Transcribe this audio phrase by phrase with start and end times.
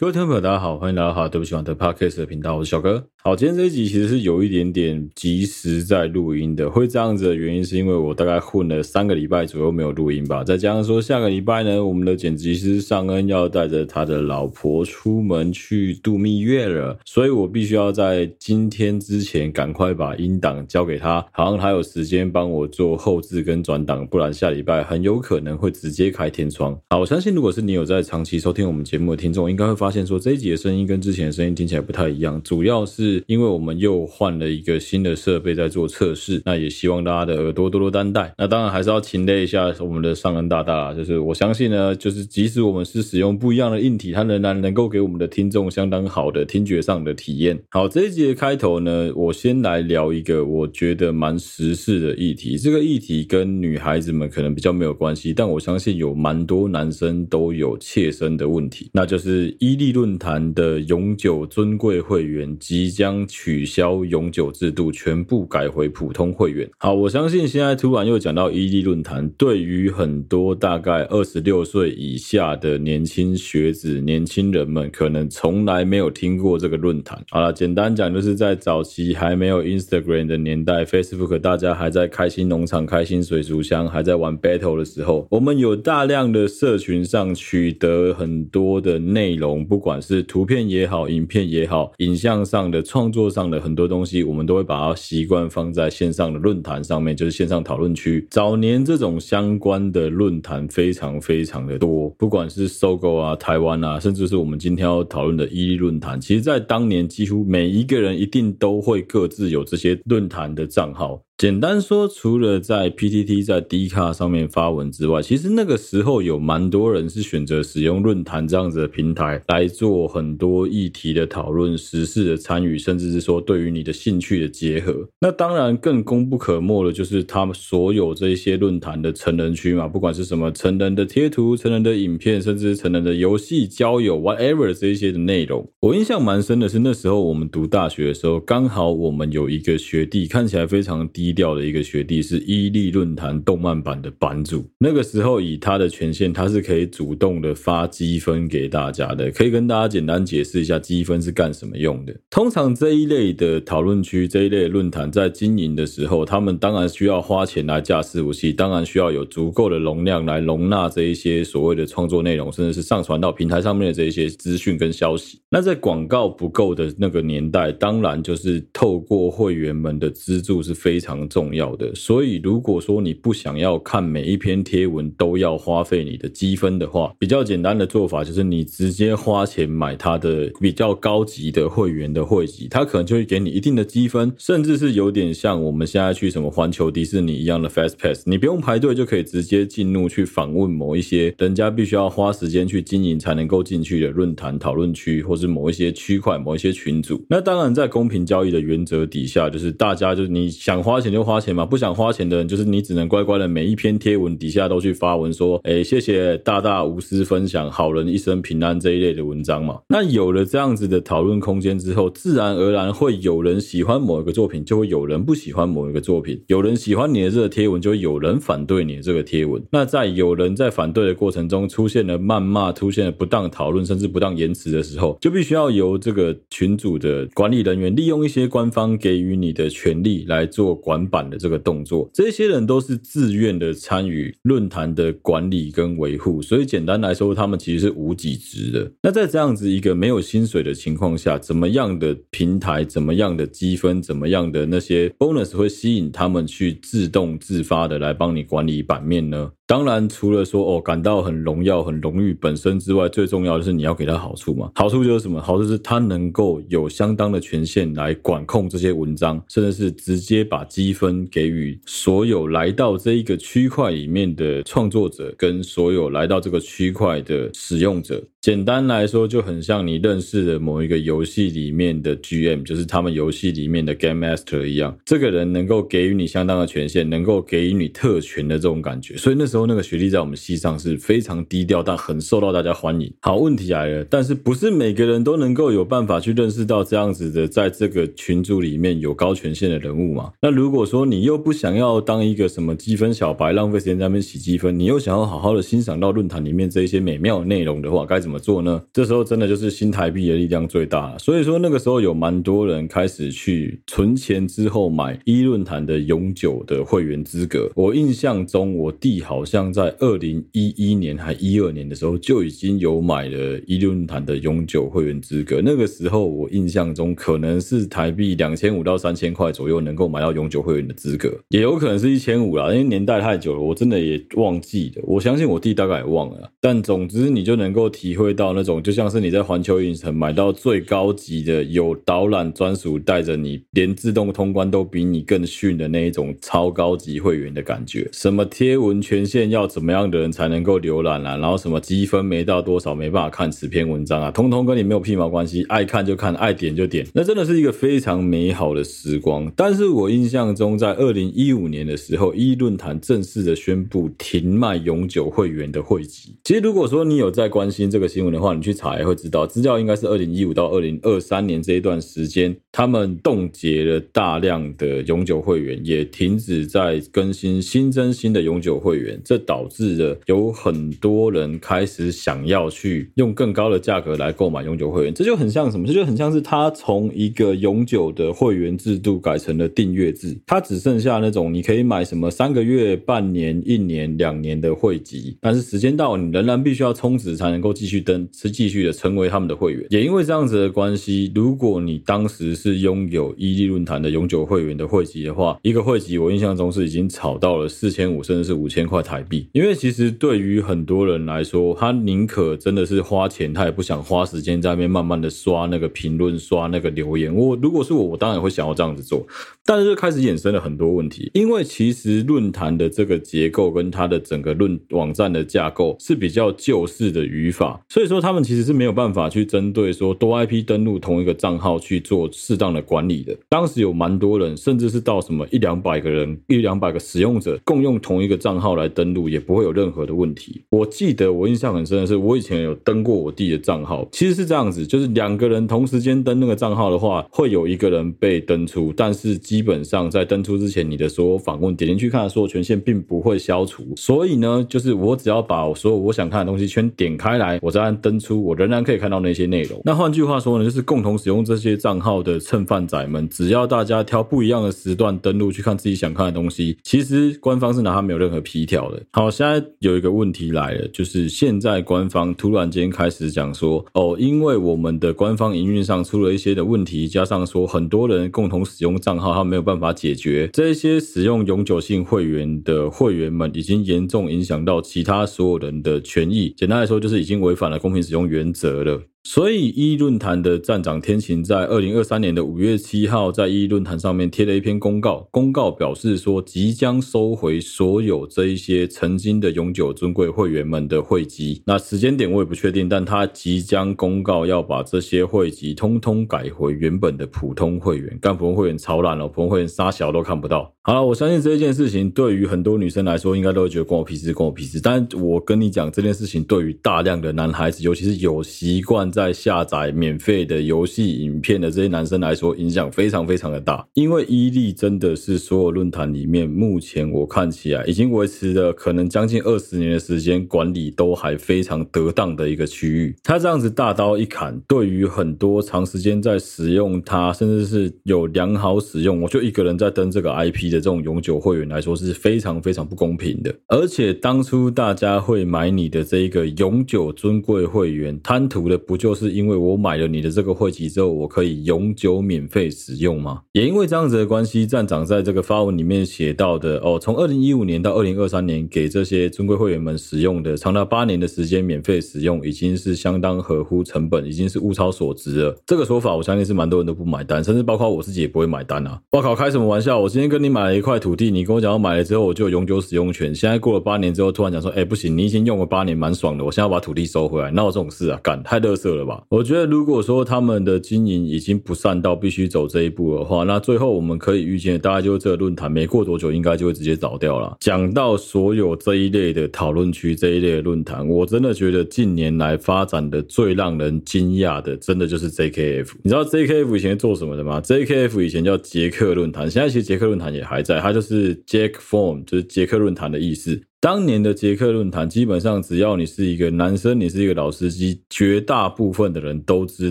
[0.00, 3.04] 各位听众朋友，大家好，欢迎来到哈对不起，我的 Podcast 的频道，我是小哥。
[3.22, 26.74] 好，今天这一集其实是有一点点及时在录音的，会这样子的原因是因为我大概混了三个礼拜左右没有录音吧，再加上说下个礼拜呢，我们的剪辑师尚恩要带着他的老婆出门去度蜜月了，所以我必须要在今天之前赶快把音档交给他，好让他有时间帮我做后制跟转档，不然下礼拜很有可能会直接开天窗。
[26.88, 33.20] 好，我相信如果是你有在长期收听我们节目的听众，应该会发发现说这一集的声音跟之前的声音听起来不太一样，主要是。
[33.26, 38.32] 因为我们又换了一个新的设备在做测试，那也希望大家的耳朵多多担待。
[38.38, 47.60] 那当然还是要勤累一下我们的尚恩大大，就是我相信呢，就是即使我们是使用不一样的硬体，它仍然能够给我们的听众相当好的听觉上的体验。
[47.70, 52.56] 好，这一集的开头呢，我先来聊一个我觉得蛮时事的议题。
[52.56, 66.68] 这个议题跟女孩子们可能比较没有关系，但我相信有蛮多男生都有切身的问题，那就是一利论坛的永久尊贵会员即将取消永久制度，全部改回普通会员。
[66.76, 77.18] 好，我相信现在突然又讲到伊利论坛，对于很多大概二十六岁以下的年轻学子、年轻人们，可能从来没有听过这个论坛。
[77.30, 92.84] 好了，简单讲就是在早期还没有 Instagram 的年代，Facebook 大家还在开心农场、开心水族箱，还在玩 Battle 的时候，我们有大量的社群上取得很多的内容，不管是图片也好、影片也好、影像上的。
[92.90, 98.26] 创作上的很多东西，我们都会把它习惯放在线上的论坛上面，就是线上讨论区。
[98.32, 111.22] 早年这种相关的论坛非常非常的多，不管是搜狗啊、台湾啊，甚至是我们今天要讨论的伊利论坛，其实在当年几乎每一个人一定都会各自有这些论坛的账号。
[111.40, 125.08] 简单说，除了在 PTT、在 D 卡上面发文之外，其实那个时候有蛮多人是选择使用论坛这样子的平台来做很多议题的讨论、时事的参与，甚至是说对于你的兴趣的结合。
[125.22, 135.66] 那当然更功不可没的，就是他们所有这些论坛的成人区嘛，不管是什么成人的贴图、成人的影片，甚至是成人的游戏、交友，whatever 这一些的内容。
[135.80, 141.29] 我印象蛮深的是，那时候我们读大学的时候，刚好我们有一个学弟看起来非常低。
[141.30, 149.30] 低调的一个学弟是伊利论坛动漫版的版主，那个时候以他的权限，他是可以主动的发积分给大家的。
[149.30, 152.12] 可以跟大家简单解释一下积分是干什么用的。
[152.30, 165.38] 通常这一类的讨论区、这一类论坛在经营的时候，他们当然需要花钱来架伺服器，当然需要有足够的容量来容纳这一些所谓的创作内容，甚至是上传到平台上面的这一些资讯跟消息。
[165.48, 197.22] 那在广告不够的那个年代，当然就是透过会员们的资助是非常重要的，所以如果说你不想要看每一篇贴文都要花费你的积分的话，比较简单的做法就是你直接花钱买它的比较高级的会员的会籍，它可能就会给你一定的积分，甚至是有点像我们现在去什么环球迪士尼一样的 Fast Pass，你不用排队就可以直接进入去访问某一些人家必须要花时间去经营才能够进去的论坛讨论区，或是某一些区块、某一些群组。
[197.28, 201.09] 那当然在公平交易的原则底下，就是大家就是你想花钱。
[201.10, 209.80] 你就花钱嘛，不想花钱的人，就是你只能乖乖的每一篇贴文底下都去发文说，哎，谢谢大大无私分享，好人一生平安这一类的文章嘛。
[209.88, 216.40] 那有了这样子的讨论空间之后，自然而然会有人喜欢某一个作品，就会有人不喜欢某一个作品。
[216.46, 219.60] 有人喜欢你的这个贴文，就会有人反对你的这个贴文。
[219.72, 230.99] 那在有人在反对的过程中，出现了谩骂，出现了不当讨论，甚至不当言辞的时候，就必须要由这个群组的管理人员利用一些官方给予你的权利来做管。
[231.06, 238.90] 版的这个动作，这些人都是自愿的参与论坛的管理跟维护，所以简单来说，他们其实是无给职的。
[239.02, 249.50] 那在这样子一个没有薪水的情况下，怎么样的平台，怎么样的积分，怎么样的那些 bonus 会吸引他们去自动自发的来帮你管理版面呢？
[249.66, 254.68] 当然，除了说哦感到很荣耀、很荣誉本身之外，最重要的是你要给他好处嘛。
[254.74, 255.40] 好处就是什么？
[255.40, 268.24] 好处是他能够有相当的权限来管控这些文章，甚至是直接把积分给予所有来到这一个区块里面的创作者，跟所有来到这个区块的使用者。
[268.40, 274.96] 简单来说，就很像你认识的某一个游戏里面的 GM，就是他们游戏里面的 Game Master 一样。
[275.04, 279.14] 这个人能够给予你相当的权限，能够给予你特权的这种感觉。
[279.18, 283.12] 所以那时候那个学历在我们系上是非常低调，但很受到大家欢迎。
[283.20, 290.32] 好，问题来了，但是不是每个人都能够有办法去认识到这样子的，在这个群组里面有高权限的人物嘛？
[290.40, 298.80] 那如如果说你又不想要当一个什么积分小白，浪费时间在那边洗积分，你又想要好好的欣赏到论坛里面这一些美妙内容的话，该怎么做呢？
[298.92, 301.18] 这时候真的就是新台币的力量最大。
[301.18, 307.68] 所以说那个时候有蛮多人开始去存钱之后买一论坛的永久的会员资格。
[307.74, 315.60] 我印象中，我弟好像在二零一一年还一二年的时候就已经有买了一论坛的永久会员资格。
[315.64, 325.02] 那个时候我印象中可能是台币两千五到三千块左右能够买到永久会员的资格，也有可能是一千五啦，因为年代太久了，我真的也忘记了。
[325.06, 338.08] 我相信我弟大概也忘了，但总之你就能够体会到那种，就像是你在环球影城买到最高级的有导览专属带着你，连自动通关都比你更逊的那一种超高级会员的感觉。
[338.12, 341.36] 什么贴文权限要怎么样的人才能够浏览啊？
[341.36, 344.30] 然后什么积分没到多少没办法看此篇文章啊？
[344.30, 347.06] 通通跟你没有屁毛关系，爱看就看，爱点就点。
[347.14, 349.50] 那真的是一个非常美好的时光。
[349.56, 356.34] 但是我印象中，在二零一五年的时候，一论坛正式的宣布停卖永久会员的会籍。
[356.44, 375.86] 其实如果说你有在关心这个新闻的话，你去查也会知道，资料应该是二零一五到二零二三年这一段时间，他们冻结了大量的永久会员，也停止在更新新增新的永久会员，这导致了有很多人开始想要去用更高的价格来购买永久会员，这就很像什么？
[375.86, 389.86] 这就很像是他从一个永久的会员制度改成了订阅制，它只剩下那种你可以买什么三个月、半年、一年、两年的会籍，但是时间到你仍然必须要充值才能够继续登，是继续的成为他们的会员。
[389.90, 399.48] 也因为这样子的关系，如果你当时是拥有伊利论坛的永久会员的会籍的话，一个会籍我印象中是已经炒到了四千五甚至是五千块台币。
[399.52, 407.34] 因为其实对于很多人来说，他宁可真的是花钱，他也不想花时间在那边慢慢的刷那个评论、刷那个留言。
[407.34, 409.26] 我如果是我，我当然会想要这样子做。
[409.64, 423.36] 但是开始衍生了很多问题，因为其实论坛的这个结构跟它的整个论网站的架构是比较旧式的语法，所以说他们其实是没有办法去针对说多 IP 登录同一个账号去做适当的管理的。
[423.48, 430.62] 当时有蛮多人，甚至是到什么一两百个人、一两百个使用者共用同一个账号来登录，也不会有任何的问题。
[430.70, 443.82] 我记得我印象很深的是，我以前有登过我弟的账号，其实是这样子，就是两个人同时间登那个账号的话，会有一个人被登出，但是基本上在在登出之前，你的所有访问点进去看的所有权限并不会消除。
[443.96, 449.80] 所以呢，就是我只要把所有我想看的东西全点开来，我再按登出，我仍然可以看到那些内容。
[449.84, 459.02] 那换句话说呢，就是共同使用这些账号的蹭饭仔们，只要大家挑不一样的时段登录去看自己想看的东西，其实官方是拿它没有任何皮条的。
[459.12, 476.52] 好，现在有一个问题来了，就是现在官方突然间开始讲说，哦，因为我们的官方营运上出了一些的问题，加上说很多人共同使用账号，他没有办法解解决这些使用永久性会员的会员们，已经严重影响到其他所有人的权益。
[476.56, 479.00] 简单来说，就是已经违反了公平使用原则了。
[479.22, 485.28] 所以，一论坛的站长天晴在二零二三年的五月七号，在一论坛上面贴了一篇公告。
[485.30, 491.62] 公告表示说，即将收回所有这一些曾经的永久尊贵会员们的会籍。
[491.66, 498.18] 那时间点我也不确定，但他即将公告要把这些会籍通通改回原本的普通会员。
[498.22, 500.74] 干普通会员超烂了，普通会员杀小都看不到。
[500.80, 504.80] 好了，我相信这一件事情对于很多女生来说，应该都会觉得关我屁事，关我屁事。
[504.80, 509.09] 但我跟你讲，这件事情对于大量的男孩子，尤其是有习惯。
[509.10, 513.86] 在下载免费的游戏影片的这些男生来说，影响非常非常的大。
[513.94, 523.14] 因为伊利真的是所有论坛里面，目前我看起来已经维持了可能将近二十年的时间，管理都还非常得当的一个区域。
[523.22, 533.54] 他这样子大刀一砍，对于很多长时间在使用它，甚至是有良好使用，我就一个人在登这个 IP 的这种永久会员来说，是非常非常不公平的。
[533.68, 543.40] 而且当初大家会买你的这一个永久尊贵会员，贪图的不就是因为我买了你的这个会籍之后，我可以永久免费使用吗？
[543.52, 555.56] 也因为这样子的关系，站长在这个发文里面写到的哦，从二零一五年到二零二三年，给这些尊贵会员们使用的长达八年的时间免费使用，已经是相当合乎成本，已经是物超所值了。
[555.66, 559.00] 这个说法，我相信是蛮多人都不买单，甚至包括我自己也不会买单啊！
[559.12, 559.98] 我靠，开什么玩笑？
[559.98, 568.20] 我今天跟你买了一块土地，你跟我讲要买了之后我就有永久使用权，现在过了八年之后，突然讲说，哎，不行，你已经用了八年，蛮爽的，我现在要把土地收回来，哪有这种事啊？
[568.22, 568.89] 干，太乐色。
[568.90, 569.22] 色了吧？
[569.28, 577.56] 我觉得如果说他们的经营已经不善到必须走这一步的话，那最后我们可以预见，大概就是这个论坛没过多久应该就会直接倒掉了。
[577.60, 585.92] 讲到所有这一类的讨论区，这一类的论坛，我真的觉得近年来发展的最让人惊讶的，真的就是 JKF。
[586.02, 593.60] 你知道 JKF 以前做什么的吗？JKF 以前叫杰克论坛，现在其实杰克论坛也还在，它就是 Jack Form，就是杰克论坛的意思。
[593.82, 599.90] 当年的杰克论坛，基本上只要你是一个男生，你是一个老司机，绝大部分的人都知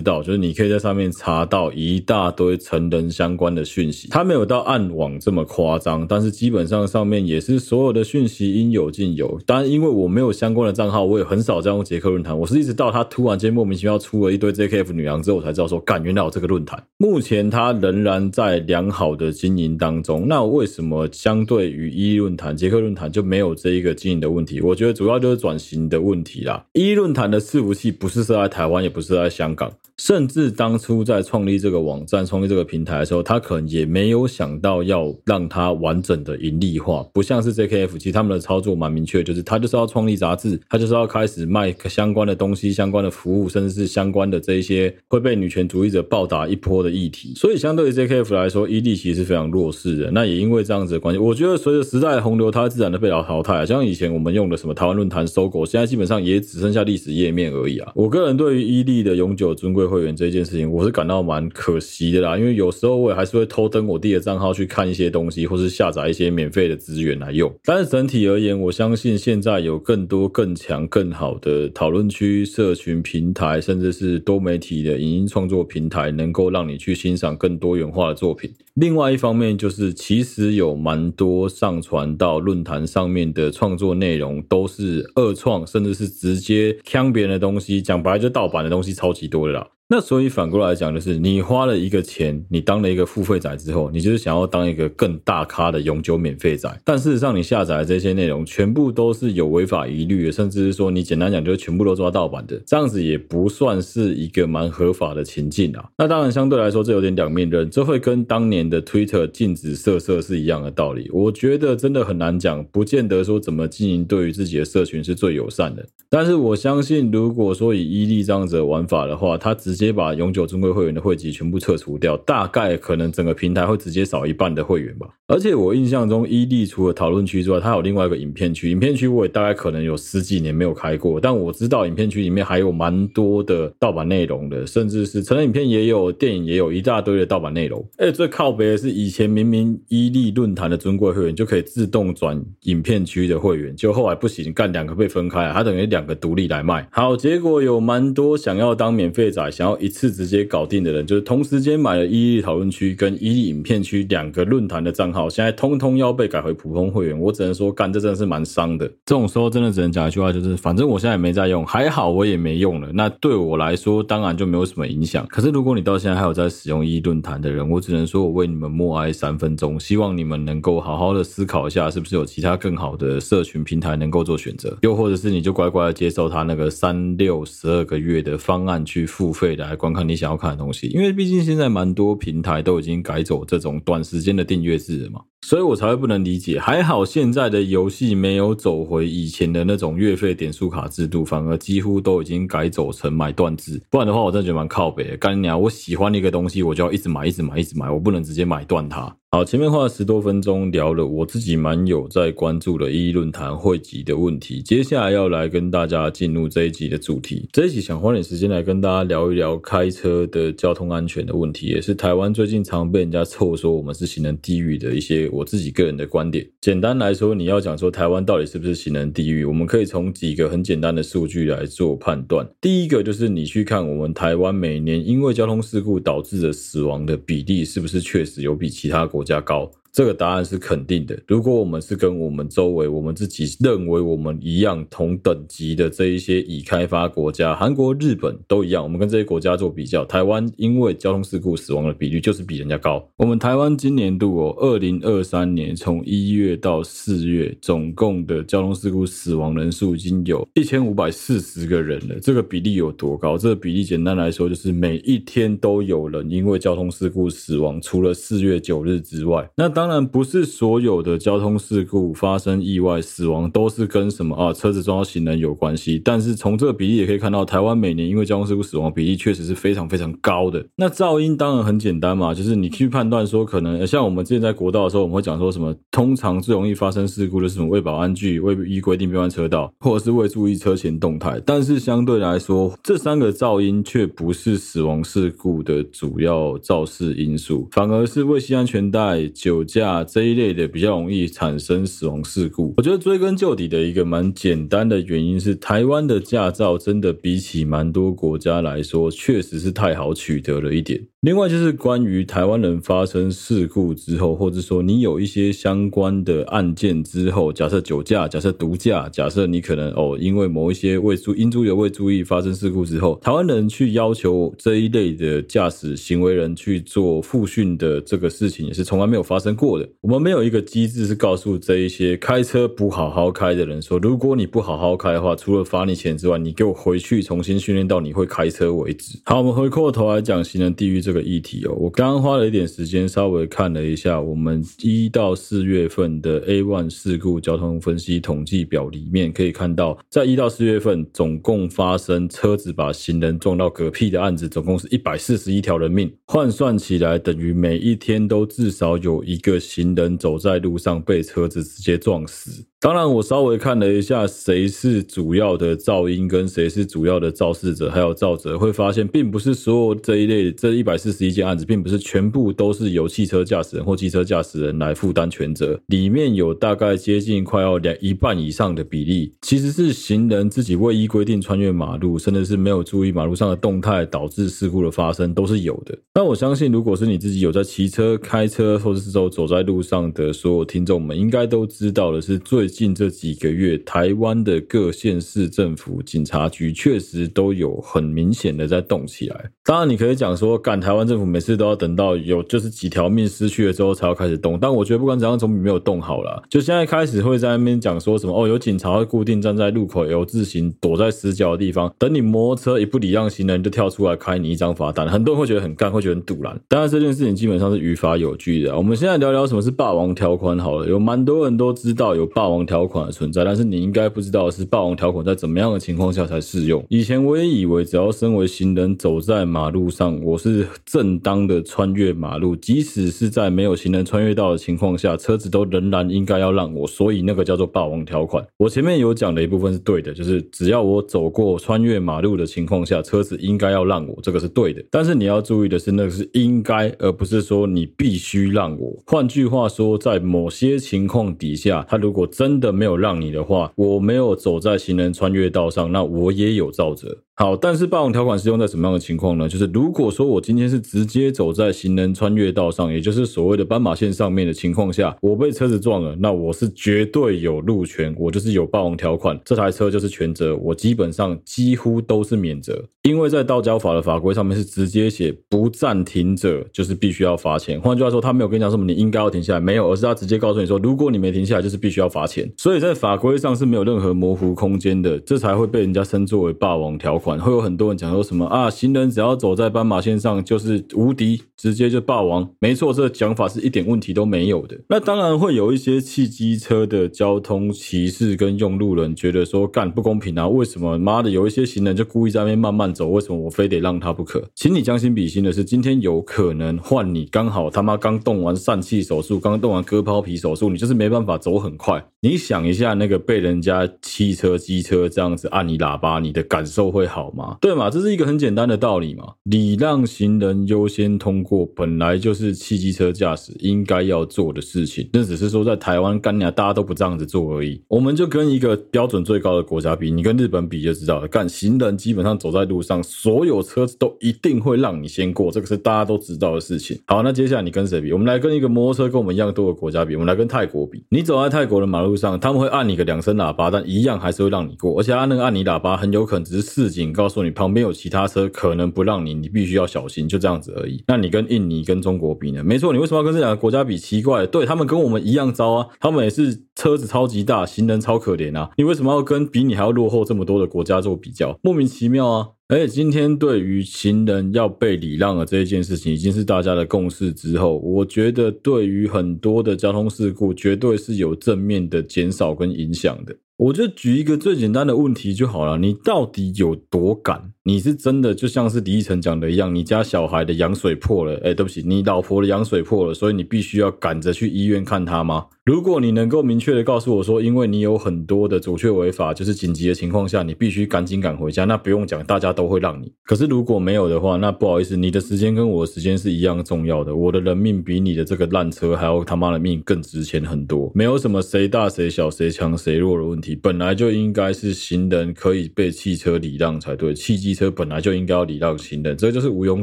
[0.00, 4.06] 道，就是你可以在上面查到一大堆成人相关的讯息。
[4.08, 9.40] 它没有到暗网这么夸张，但是基本上上面也是所有的讯息应有尽有。
[9.44, 12.38] 当然，因为我没有相关的账号，我也很少在用杰克论坛。
[12.38, 16.80] 我是一直到他突然间莫名其妙出了一堆 JKF 女郎之后，我才知道说，干，原来有这个论坛。
[16.98, 20.28] 目前它仍然在良好的经营当中。
[20.28, 23.79] 那为什么相对于一论坛、杰克论坛就没有这一？
[23.80, 26.64] 一个经营的问题，我觉得主要就是转型的问题啦。
[26.74, 29.72] 一论坛的伺服器不是设在台湾，也不是在香港。
[29.96, 47.34] 甚至当初在创立这个网站、创立这个平台的时候，他可能也没有想到要让它完整的盈利化，不像是 JKF，其实他们的操作蛮明确，就是他就是要创立杂志，他就是要开始卖相关的东西、相关的服务，甚至是相关的这一些会被女权主义者暴打一波的议题。
[47.36, 50.10] 所以，相对于 JKF 来说，伊利其实是非常弱势的。
[50.12, 53.66] 那也因为这样子的关系，我觉得随着时代的洪流，它自然的被老淘汰。
[53.70, 57.92] 像以前我们用的什么台湾论坛、搜狗，现在基本上也只剩下历史页面而已啊。
[57.94, 67.52] 我个人对于伊利的永久尊贵会员这件事情，我是感到蛮可惜的啦，因为有时候我也还是会偷登我弟的账号去看一些东西，或是下载一些免费的资源来用。
[67.64, 78.52] 但是整体而言，我相信现在有更多更强、更好的讨论区、社群平台，甚至是多媒体的影音创作平台，能够让你去欣赏更多元化的作品。
[78.74, 89.68] 另外一方面，就是其实有蛮多上传到论坛上面的创作内容都是二创，甚至是直接抢别人的东西，讲白了就盗版的东西超级多的啦。
[89.92, 96.70] 那所以反过来讲，就是你花了一个钱，你当了一个付费仔之后，你就是想要当一个更大咖的永久免费仔。
[96.84, 105.84] 但事实上，你下载的这些内容全部都是有违法疑虑的，甚至是说你简单讲就是全部都抓盗版的，这样子也不算是一个蛮合法的情境啊。
[105.98, 111.10] 那当然相对来说，这有点两面刃，这会跟当年的 Twitter 禁止色色是一样的道理。
[111.12, 115.84] 我觉得真的很难讲，不见得说怎么经营对于自己的社群是最友善的。
[116.08, 125.08] 但是我相信，如果说以伊利这样子的玩法的话，它直直接把永久尊贵会员的会籍全部撤除掉，大概可能整个平台会直接少一半的会员吧。
[125.26, 128.70] 而且我印象中，伊利除了讨论区之外，它有另外一个影片区。
[128.70, 137.82] 影片区我也大概可能有十几年没有开过，但我知道影片区里面还有蛮多的盗版内容的，甚至是成人影片也有，电影也有一大堆的盗版内容。
[137.96, 146.86] 哎，最靠北的是，以前明明伊利论坛的尊贵会员就可以自动转影片区的会员，就后来不行，干两个被分开，它等于两个独立来卖。
[146.92, 150.10] 好，结果有蛮多想要当免费仔，想要要一次。
[150.10, 157.18] 直接搞定的人，就是同时间买了伊利讨论区跟伊利影片区两个论坛的账号，现在通通要被改回普通会员。
[157.18, 158.86] 我只能说，干，这真的是蛮伤的。
[159.06, 162.90] 这种时候真的只能讲一句话，就是反正我现在也没在用，还好我也没用了。
[162.92, 165.24] 那对我来说，当然就没有什么影响。
[165.28, 180.08] 可是如果你到现在还有在使用伊利论坛的人，我只能说我为你们默哀三分钟，希望你们能够好好的思考一下，是不是有其他更好的社群平台能够做选择，又或者是你就乖乖的接受他那个三六十二个月的方案去付费来观看。
[180.08, 186.58] 你想要看的东西，因为毕竟现在蛮多平台都已经改走这种短时间的订阅制了嘛，所以我才会不能理解。
[186.58, 193.80] 还好现在的游戏没有走回以前的那种月费点数卡制度，反而几乎都已经改走成买断制。
[193.90, 195.16] 不然的话，我真的觉得蛮靠北的。
[195.16, 199.14] 干你娘，我喜欢一个东西，我就要一直买，一直买，一直买，我不能直接买断它。
[199.32, 207.48] 好，前面花了十多分钟聊了我自己蛮有在关注的伊利论坛汇集的问题，接下来要来跟大家进入这一集的主题。
[207.52, 216.44] 这一集想花点时间来跟大家聊一聊开车的交通安全的问题，也是台湾最近常被人家臭说我们是行人地狱的一些我自己个人的观点。
[216.60, 222.44] 简单来说，你要讲说台湾到底是不是行人地狱，我们可以从几个很简单的数据来做判断。
[222.60, 229.70] 第一个就是你去看我们台湾每年因为交通事故导致的死亡的比例，是不是确实有比其他国家高？
[229.92, 231.18] 这个答案是肯定的。
[231.26, 243.06] 如果我们是跟我们周围我们自己认为我们一样同等级的这一些已开发国家，韩国、日本都一样，我们跟这些国家做比较，台湾因为交通事故死亡的比率就是比人家高。
[243.16, 252.18] 我们台湾今年度哦，二零二三年从一月到四月，总共的交通事故死亡人数已经有一千五百四十个人了。
[252.20, 253.36] 这个比例有多高？
[253.38, 270.62] 这个比例简单来说就是每一天都有人因为交通事故死亡，除了四月九日之外，那当当然不是所有的交通事故发生意外死亡都是跟什么啊车子撞到行人有关系，但是从这个比例也可以看到，台湾每年因为交通事故死亡比例确实是非常非常高的。
[270.76, 281.40] 那噪音当然很简单嘛，就是你去判断说可能像我们之前在国道的时候，我们会讲说什么，通常最容易发生事故的是什么未保安距、未依规定变换车道，或者是未注意车前动态。
[281.46, 292.74] 但是相对来说，这三个噪音却不是死亡事故的主要肇事因素，反而是未系安全带、酒驾这一类的比较容易产生死亡事故。
[292.78, 301.09] 我觉得追根究底的一个蛮简单的原因是，台湾的驾照真的比起蛮多国家来说，确实是太好取得了一点。
[301.22, 319.86] 另外就是关于台湾人发生事故之后，或者说你有一些相关的案件之后，假设酒驾、假设毒驾、假设你可能哦因为某一些未注因注意未注意发生事故之后，台湾人去要求这一类的驾驶行为人去做复训的这个事情，也是从来没有发生过的。
[320.00, 329.20] 我们没有一个机制是告诉这一些开车不好好开的人说，如果你不好好开的话，除了罚你钱之外，你给我回去重新训练到你会开车为止。
[329.26, 352.64] 好，我们回过头来讲行人地狱这这个议题哦，我刚刚花了一点时间稍微看了一下我们一到四月份的 A1 事故交通分析统计表里面，可以看到在一到四月份总共发生车子把行人撞到嗝屁的案子，总共是一百四十一条人命，换算起来等于每一天都至少有一个行人走在路上被车子直接撞死。
[352.82, 365.76] 当然，我稍微看了一下谁是主要的噪音，跟谁是主要的肇事者，还有肇者，会发现并不是所有这一类这一百四十一件案子，并不是全部都是由汽车驾驶人或机车驾驶人来负担全责。
[365.88, 375.98] 里面有大概接近快要两一半以上的比例，其实是行人自己未依规定穿越马路，甚至是没有注意马路上的动态，导致事故的发生，都是有的。
[376.14, 382.70] 那我相信，如果是你自己有在骑车、开车，或者是走走在路上的所有听众们，应该都知道的是最。
[382.70, 389.50] 近这几个月，台湾的各县市政府、警察局确实都有很明显的在动起来。
[389.70, 394.58] 当然，你可以讲说，干台湾政府每次都要等到有就是几条命失去了之后才要开始动。
[394.60, 396.42] 但我觉得不管怎样，总比没有动好了。
[396.50, 405.08] 就现在开始会在那边讲说什么哦，有警察会固定站在路口 L 字形躲在死角的地方，等你摩托车一不礼让行人就跳出来开你一张罚单。
[405.08, 406.60] 很多人会觉得很干，会觉得很堵然。
[406.66, 408.76] 当然，这件事情基本上是于法有据的。
[408.76, 410.88] 我们现在聊聊什么是霸王条款好了。
[410.88, 412.66] 有蛮多人都知道有霸王。
[412.66, 416.84] 条款的存在，但是你应该不知道是霸王条款在怎么样的情况下才适用。
[416.88, 428.42] 以前我也以为只要身为行人走在马马路上，我是正当的穿越马路，即使是在没有行人穿越道的情况下，车子都仍然应该要让我，所以那个叫做霸王条款。
[428.56, 429.40] 我前面有讲的。
[429.42, 434.84] 一部分是对的，就是只要我走过穿越马路的情况下，车子应该要让我，这个是对的。
[434.90, 439.02] 但是你要注意的是，那个是应该，而不是说你必须让我。
[439.06, 447.16] 换句话说，在某些情况底下，他如果真的没有让你的话，我没有走在行人穿越道上，那我也有肇责。
[447.40, 449.48] 好，但是霸王条款是用在什么样的情况呢？
[449.48, 467.80] 就是如果说我今天是直接走在行人穿越道上，也就是所谓的斑马线上面的情况下，我被车子撞了，那我是绝对有路权，我就是有霸王条款，这台车就是全责，我基本上几乎都是免责，因为在道交法的法规上面是直接写不暂停者就是必须要罚钱。
[467.80, 472.52] 换句话说，他没有跟你讲什么你应该要停下来，没有，而是他直接告诉你说，如果你没停下来，就是必须要罚钱。
[472.58, 477.29] 所以在法规上是没有任何模糊空间的，这才会被人家称作为霸王条款。
[477.38, 482.50] 会有很多人讲说什么啊，行人只要走在斑马线上就是无敌，直接就霸王。
[482.58, 484.78] 没错，这个讲法是一点问题都没有的。
[484.88, 494.42] 那当然会有一些汽机车的交通骑士跟用路人觉得说干不公平啊，为什么妈的有一些行人就故意在那边慢慢走，为什么我非得让他不可？
[494.54, 502.04] 请你将心比心的是，今天有可能换你刚好他妈刚动完疝气手术，刚动完割包皮手术，你就是没办法走很快。
[502.22, 507.58] 你想一下，那个被人家汽车、机车这样子按你喇叭，你的感受会好吗？
[507.60, 507.90] 对嘛？
[507.90, 509.24] 这是一个很简单的道理嘛。
[509.42, 515.10] 礼让行人优先通过，本来就是汽机车驾驶应该要做的事情。
[515.12, 517.82] 那只是说在台湾干娘大家都不这样子做而已。
[517.88, 521.26] 我们就跟一个标准最高的国家比，你跟日本比就知道了。
[521.26, 526.96] 干行人基本上走在路上，所有车子都一定会让你先过，这个是大家都知道的事情。
[527.06, 528.12] 好，那接下来你跟谁比？
[528.12, 531.02] 我们来跟一个摩托车跟我们一样多的国家比，我们来跟泰国比。
[531.08, 532.10] 你走在泰国的马路。
[532.20, 535.00] 上他们会按你个两声喇叭，但一样还是会让你过。
[535.00, 541.02] 而且他那个按你喇叭，很有可能只是四级警，告诉你旁边有其他车，可能不让你，你必须要小心，就这样子而已。
[541.06, 542.62] 那你跟印尼、跟中国比呢？
[542.62, 543.96] 没错，你为什么要跟这两个国家比？
[543.96, 548.70] 奇怪，对，他们跟我们一样糟啊，他们也是车子超级大，行人超可怜啊。
[548.76, 551.58] 你为什么要跟比你还要落后这么多的国家做比较？
[551.62, 552.48] 莫名其妙啊！
[552.68, 563.36] 而且今天对于行人要被礼让的这一件事情，已经是大家的共识之后，我觉得对于很多的交通事故，绝对是有正面的减少跟影响的。
[563.60, 567.52] 我就举一个最简单的问题就好了，你到底有多敢？
[567.62, 575.46] 你是真的就像是李依晨讲的一样，你家小孩的羊水破了，哎，对不起，你老婆的羊水破了，所以你必须要赶着去医院看他吗？
[575.66, 583.12] 如果你能够明确的告诉我说，因为你有很多的阻却违法，就是紧急的情况下，你必须赶紧赶回家，那不用讲，大家都会让你。
[583.24, 590.90] 可是如果没有的话，那不好意思，你的时间跟我的时间是一样重要的，我的人命比你的这个烂车还要他妈的命更值钱很多。
[590.94, 599.82] 没有什么谁大谁小谁强谁弱的问题，本来就应该是行人可以被汽车礼让才对，汽机车本来就应该要礼让行人，这就是毋庸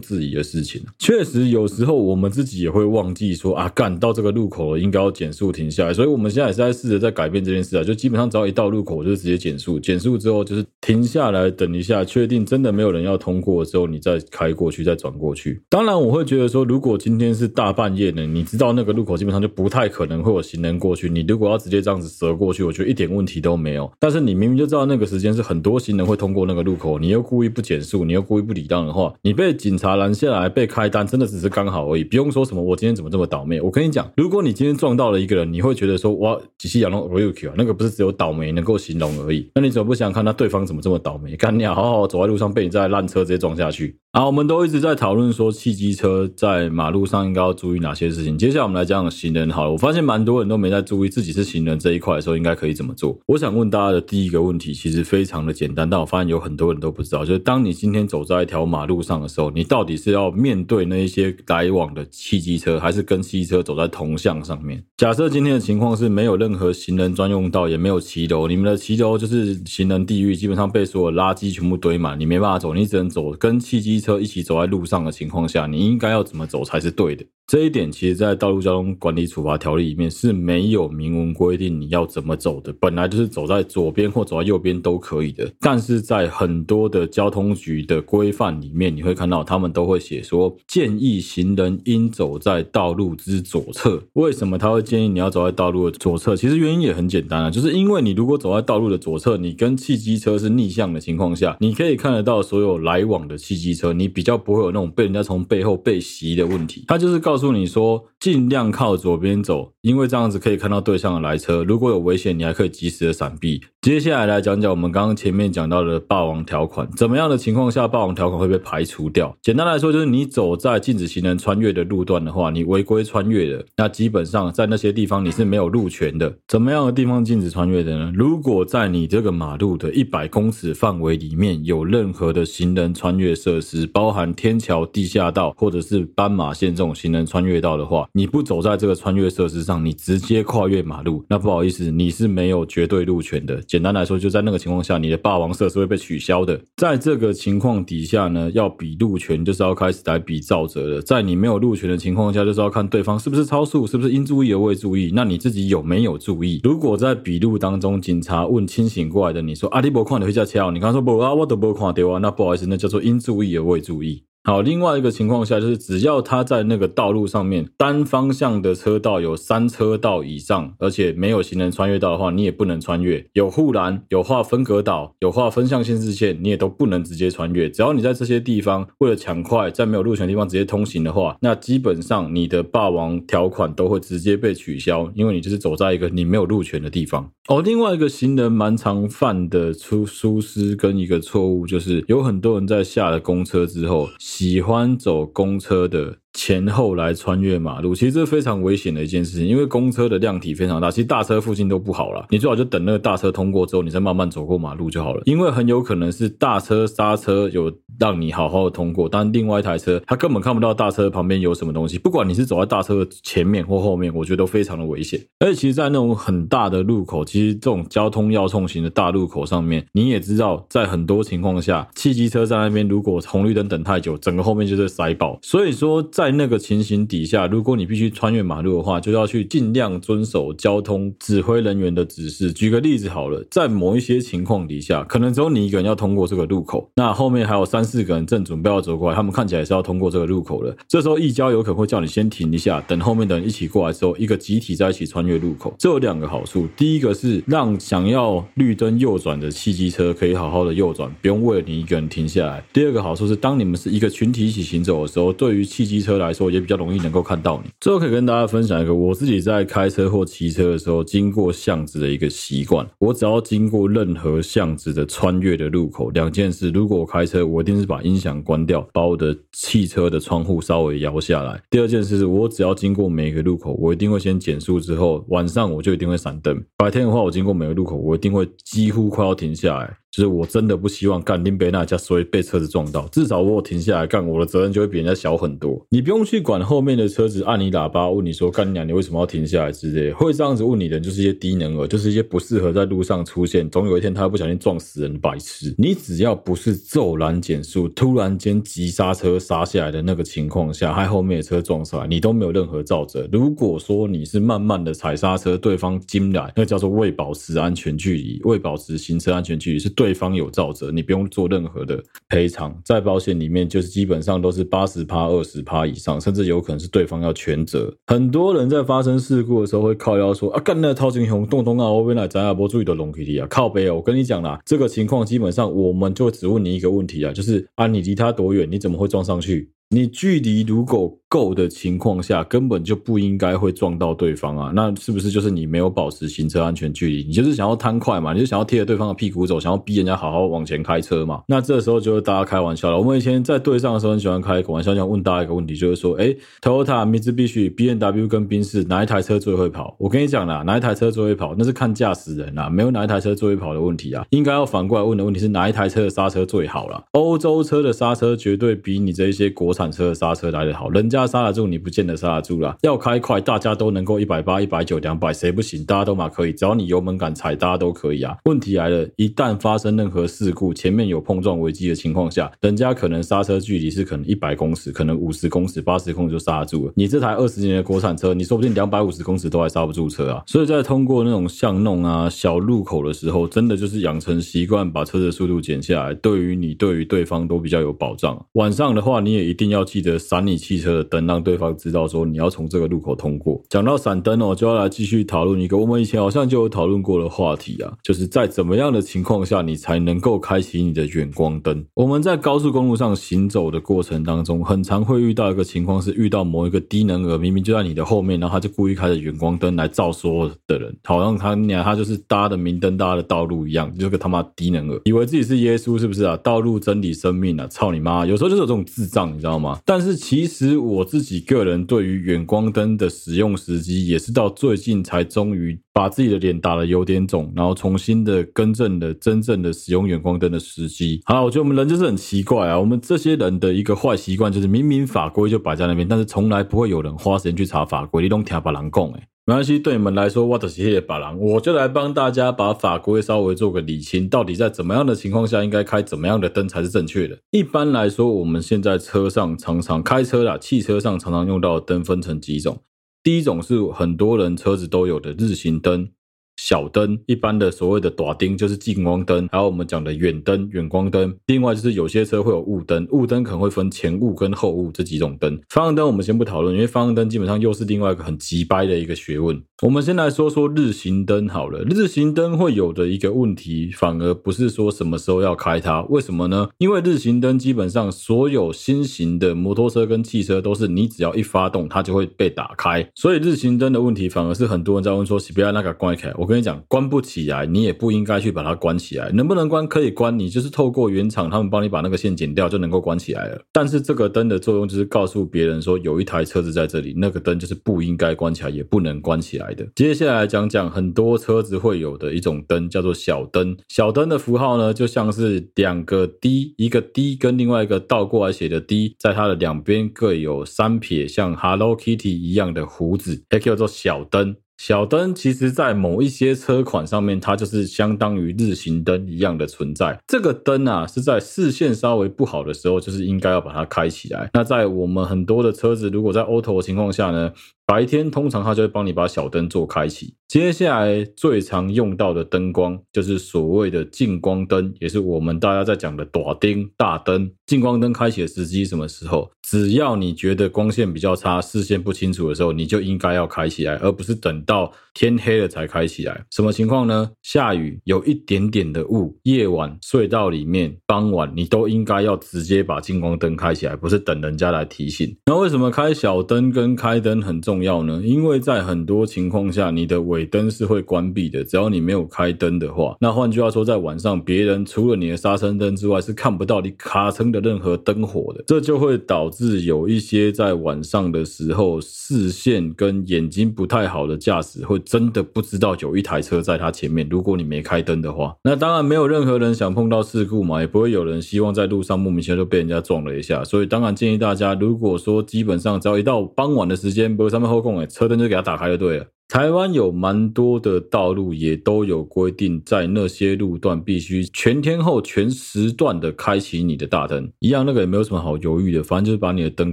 [0.00, 0.82] 置疑的事情。
[0.98, 5.94] 确实，有时候我们自己也会忘记说啊，干到这个路口了，应该要减速停下来。
[5.94, 15.62] 所以我们现在也是在试着在改变这件事啊，就基本上只要一到路口，我就直接减速，减速之后就是停下来等一下，确定真的没有人要通过之后，你再开过去，再转过去。
[15.68, 23.90] 当然，我会觉得说，如果今天是大半夜呢，你知道那个路口基本上就不太可能会有行人过去，你如果要直接这样子折过去，我觉得一点问题都没有。
[23.98, 33.58] 但是你明明就知道那个时间是很多行人会通过那个路口，你又故意不减速，你又故意不礼让的话，你被警察拦下来被开单，真的只是刚好而已，不用说什么我今天怎么这么倒霉。
[33.62, 39.50] 我跟你讲，如果你今天撞到了一个人，你会觉得说哇，几夕阳龙 r e 啊，那个不是只有倒霉能够形容而已。
[39.54, 41.34] 那你怎么不想看那对方怎么这么倒霉？
[41.36, 43.96] 干你好好走在路上，被你这台烂车直接撞下去。
[44.16, 48.38] 好，我们都一直在讨论说，汽机车在马路上应该要注意哪些事情。
[48.38, 49.50] 接下来我们来讲行人。
[49.50, 53.14] 好了，我发现蛮多人都没在注意自己是行人这一块的时候，应该可以怎么做。
[53.26, 64.82] 我想问大家的第一个问题，其实非常的简单，但我发现有很多人都不知道，就是当你今天走在一条马路上的时候，你到底是要面对那一些来往的汽机车，还是跟汽车走在同向上面？
[64.96, 77.26] 假设今天的情况是没有任何行人专用道，也没有骑楼，你们的骑楼就是行人地狱，基本上被所有垃圾全部堆满，你没办法走，你只能走跟汽机车一起走在路上的情况下，你应该要怎么走才是对的？
[77.46, 85.48] 这一点其实，在道路交通管理处罚条例里面是没有明文规定你要怎么走的，本来就是走在左边或走在右边都可以的。
[85.60, 94.02] 但是在很多的交通局的规范里面，你会看到他们都会写说，建议行人应走在道路之左侧。
[94.14, 96.34] 为什么他会建议你要走在道路的左侧？
[96.34, 106.82] 其实原因也很简单啊，就是因为你如果走在道路的左侧，你跟汽机车是逆向的情况下，你可以看得到所有来往的汽机车，你比较不会有那种被人家从背后被袭的问题。
[106.88, 113.60] 他就是告告诉你说，尽量靠左边走，因为这样子可以看到对向的来车，如果有危险，你还可以及时的闪避。
[113.86, 119.32] 接下来来讲讲我们刚刚前面讲到的霸王条款，怎么样的情况下霸王条款会被排除掉？
[119.40, 126.36] 简单来说，就是你走在禁止行人穿越的路段的话，你违规穿越的，那基本上在那些地方你是没有路权的。
[126.48, 128.10] 怎么样的地方禁止穿越的呢？
[128.12, 143.62] 如果在你这个马路的一百公尺范围里面有任何的行人穿越设施，包含天桥、地下道或者是斑马线这种行人穿越道的话，你不走在这个穿越设施上，你直接跨越马路，那不好意思，你是没有绝对路权的。
[143.76, 146.58] 简单来说，就在那个情况下，你的霸王色是会被取消的。
[146.78, 151.02] 在这个情况底下呢，要比路权就是要开始来比肇责的。
[151.02, 155.12] 在你没有路权的情况下，就是要看对方是不是超速，是不是应注意而未注意。
[155.14, 156.58] 那你自己有没有注意？
[156.64, 162.18] 如果在笔录当中，警察问清醒过来的你说：“阿、啊、你没看到会叫车？”你刚说不啊，我都没看到啊。
[162.18, 164.22] 那不好意思，那叫做应注意而未注意。
[164.46, 173.26] 好，另外一个情况下就是，只要他在那个道路上面单方向的车道有三车道以上，而且没有行人穿越道的话，你也不能穿越。
[173.32, 177.68] 有护栏、有划分隔岛、有划分向限制线，你也都不能直接穿越。
[177.68, 187.28] 只要你在这些地方为了抢快，在没有路权的地方直接通行的话，那基本上你的霸王条款都会直接被取消，因为你就是走在一个你没有路权的地方。
[187.48, 194.08] 哦，另外一个行人蛮常犯的出疏失跟一个错误，就是有很多人在下了公车之后。
[194.38, 196.18] 喜欢走公车的。
[196.36, 205.22] 前后来穿越马路，其实这是非常危险的一件事情，因为公车的量体非常大，其实大车附近都不好了，你最好就等那个大车通过之后，你再慢慢走过马路就好了。
[205.24, 211.98] 因为很有可能是大车刹车有让你好好的通过，但另外一台车它根本看不到大车旁边有什么东西。
[211.98, 215.18] 不管你是走在大车前面或后面，我觉得都非常的危险。
[215.40, 225.38] 而且其实，在那种很大的路口，其实这种交通要冲型的大路口上面，你也知道，在很多情况下，汽机车在那边如果红绿灯等太久，整个后面就是塞爆。
[225.40, 232.52] 所以说，在在那个情形底下，如果你必须穿越马路的话，就要去尽量遵守交通指挥人员的指示。
[232.52, 240.76] 举个例子好了，在某一些情况底下，可能只有你一个人要通过这个路口，那后面还有三四个人正准备要走过来，他们看起来是要通过这个路口了。
[240.88, 245.72] 这时候一交有可能会叫你先停一下，等后面的人一起过来之后，一个集体在一起穿越路口。
[245.78, 252.64] 这有两个好处，第一个是让想要绿灯右转的汽机车可以好好的右转，不用为了你一个人停下来。
[252.72, 257.70] 第二个好处是，当你们是一个群体一起行走的时候，对于汽机车来说也比较容易能够看到你。
[257.80, 276.62] 最后可以跟大家分享一个我自己在开车或骑车的时候经过巷子的一个习惯，我只要经过任何巷子的穿越的路口，两件事：如果我开车，我一定是把音响关掉，把我的汽车的窗户稍微摇下来；第二件事是我只要经过每个路口，我一定会先减速，之后晚上我就一定会闪灯。
[276.76, 279.96] 白天的话，我经过每个路口，我一定会几乎快要停下来。
[280.16, 285.78] 就是我真的不希望干林贝纳家所以被车子撞到，至少我停下来干，我的责任就会比人家小很多。
[285.90, 295.74] 你不用去管后面的车子按你喇叭问你说干娘，你为什么要停下来之类，会这样子问你的人就是一些低能儿，就是一些不适合在路上出现，总有一天他会不小心撞死人白痴。
[295.76, 303.28] 你只要不是骤然减速，突然间急刹车刹下来的那个情况下，害后面的车撞上来，你都没有任何造责。
[303.30, 310.05] 如果说你是慢慢的踩刹车，对方进来，那叫做未保持安全距离，未保持行车安全距离是对。
[310.06, 317.92] 对方有造责，你不用做任何的赔偿，在保险里面就是基本上都是八十趴、二十趴以上，甚至有可能是对方要全责。
[318.06, 323.94] 很多人在发生事故的时候会靠腰说啊，干那超级雄动动啊，我边来咱也不注意的龙 K D 啊，靠背啊。
[323.94, 328.70] 我跟你讲啦，这个情况基本上我们就只问你一个问题啊，就是啊，你离他多远？
[328.70, 329.68] 你怎么会撞上去？
[329.88, 334.72] 你距离如果够的情况下，根本就不应该会撞到对方啊！
[334.74, 337.22] 那是不是就是你没有保持行车安全距离？
[337.22, 338.32] 你就是想要贪快嘛？
[338.32, 341.42] 你就想要贴着对方的屁股走，想要逼人家好好往前开车嘛？
[341.46, 342.98] 那这时候就是大家开玩笑了。
[342.98, 349.94] 我们以前在对上的时候很喜欢开一个玩笑，想问大家一个问题，就是说，哎，Toyota、Mitsubishi、BMW 跟宾士哪一台车最会跑？
[350.00, 351.54] 我跟你讲啦，哪一台车最会跑？
[351.56, 354.24] 那是看驾驶人啦，没有哪一台车最会跑的问题啊。
[354.30, 357.02] 应该要反过来问的问题是哪一台车的刹车最好啦？
[357.12, 362.74] 欧洲车的刹车绝对比你这一些国产车的刹车来得好，人家刹得住，你不见得刹得住啦。
[362.82, 365.84] 要开快，大家都能够一百八、一百九、两百，谁不行？
[365.84, 368.34] 大家都嘛可以，只要你油门敢踩，大家都可以啊。
[368.46, 376.92] 问题来了，一旦发生任何事故，前面有碰撞危机的情况下，人家可能刹车距离是可能一百公尺，可能五十公尺、八十公尺就刹得住了。
[376.96, 380.42] 你这台二十年的国产车，你说不定两百五十公尺都还刹不住车啊。
[380.46, 388.44] 所以在通过那种巷弄啊、小路口的时候，真的就是养成习惯，把车的速度减下来，对于你、对于对方都比较有保障。
[388.52, 393.62] 晚上的话，你也一定要记得闪你汽车的灯，让对方知道说你要从这个路口通过。
[393.68, 401.84] 讲到闪灯哦，就要来继续讨论一个我们以前好像就有讨论过的话题啊，就是在怎么样的情况下你才能够开启你的远光灯？
[401.94, 416.36] 我们在高速公路上行走的过程当中，很常会遇到一个情况是遇到某一个低能儿，明明就在你的后面，然后他就故意开着远光灯来照所有的人，好像他娘他就是搭的明灯搭的道路一样，就是个他妈低能儿，以为自己是耶稣是不是啊？
[416.38, 418.24] 道路真理生命啊，操你妈！
[418.26, 419.80] 有时候就是有这种智障，你知道吗？
[419.84, 431.20] 但是其实我自己个人对于远光灯的使用时机，也是到最近才终于把自己的脸打得有点肿，然后重新的更正了真正的使用远光灯的时机。
[431.24, 439.22] 好，我觉得我们人就是很奇怪啊，我们这些人的一个坏习惯就是明明法规就摆在那边，但是从来不会有人花时间去查法规，你都听把人讲诶。
[439.48, 447.38] 没关系，对你们来说，我的是那个别人，我就来帮大家把法规稍微做个理清，到底在怎么样的情况下应该开怎么样的灯才是正确的。
[447.52, 452.82] 一般来说，我们现在车上常常开车啦，汽车上常常用到的灯分成几种，
[453.22, 456.08] 第一种是很多人车子都有的日行灯。
[456.56, 461.34] 小灯，一般的所谓的短灯就是近光灯，还有我们讲的远灯、远光灯。
[461.46, 465.58] 另外就是有些车会有雾灯，雾灯可能会分前雾跟后雾这几种灯。
[465.68, 469.62] 方向灯我们先不讨论，因为方向灯基本上又是另外一个很机掰的一个学问。
[469.82, 471.82] 我们先来说说日行灯好了。
[471.82, 476.68] 日行灯会有的一个问题，反而不是说什么时候要开它，为什么呢？
[476.78, 486.32] 因为日行灯基本上所有新型的摩托车跟汽车都是你只要一发动它就会被打开，所以日行灯的问题反而是很多人在问说，是不要那个关开。
[486.38, 489.32] 我我跟你讲，关不起来，你也不应该去把它关起来。
[489.32, 489.84] 能不能关？
[489.84, 493.60] 可以关，你就是透过原厂他们帮你把那个线剪掉，就能够关起来了。
[493.72, 499.84] 但是这个灯的作用就是告诉别人说，有一台车子在这里，那个灯就是不应该关起来，也不能关起来的。
[499.96, 503.76] 接下来讲讲很多车子会有的一种灯，叫做小灯。
[503.88, 514.54] 小灯的符号呢，就像是两个 D，一个 D 跟另外一个倒过来写的 D，在它的两边各有三撇，像 Hello Kitty 一样的胡子，也叫做小灯。
[514.76, 520.18] 小灯其实，在某一些车款上面，它就是相当于日行灯一样的存在。
[520.26, 524.50] 这个灯啊，是在视线稍微不好的时候，就是应该要把它开起来。
[524.52, 527.52] 那在我们很多的车子，如果在 auto 的情况下呢，
[527.86, 530.34] 白天通常它就会帮你把小灯做开启。
[530.48, 537.50] 接下来最常用到的灯光就是所谓的近光灯，也是我们大家在讲的大灯、大灯。
[537.64, 539.50] 近光灯开启的时机什么时候？
[539.62, 546.44] 只要你觉得光线比较差、视线不清楚的时候，你就应该要开起来，而不是等到天黑了才开起来。
[546.50, 547.30] 什么情况呢？
[547.42, 555.36] 下雨，有一点点的雾，夜晚睡到里面，傍晚你都应该要直接把近光灯开起来，不是等人家来提醒。
[555.46, 558.22] 那为什么开小灯跟开灯很重重要呢？
[558.24, 563.14] 因为在很多情况下，你的尾灯是会关闭的，只要你没有开灯的话。
[563.20, 569.76] 那换句话说，在晚上，别人除了你的刹车灯之外，是看不到你卡车的任何灯火的，这就会导致。
[569.86, 577.28] 有一些在晚上的时候视线跟眼睛不太好的驾驶，会真的不知道有一台车在他前面。
[577.30, 583.62] 如果你没开灯的话，那当然没有任何人想碰到事故嘛，也不会有人希望在路上莫名其妙就被人家撞了一下。
[583.64, 589.26] 所以当然建议大家，如果说基本上只要一到傍晚的时间，不会上后空诶，车灯就给它打开就对了。
[589.48, 597.48] 台湾有蛮多的道路也都有规定，在那些路段必须全天候、全时段的开启你的大灯。
[597.60, 599.92] 一样，那个也没有什么好犹豫的，反正就是把你的灯